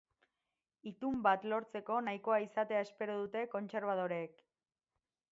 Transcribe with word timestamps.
Itun 0.91 1.17
bat 1.25 1.43
lortzeko 1.51 1.97
nahikoa 2.07 2.39
izatea 2.45 2.79
espero 2.85 3.17
dute 3.19 3.43
kontserbadoreek. 3.53 4.41